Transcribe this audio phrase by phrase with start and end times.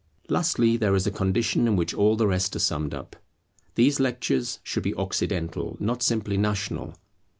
[0.29, 3.15] Lastly, there is a condition in which all the rest are summed up.
[3.75, 6.95] These lectures should be Occidental, not simply National.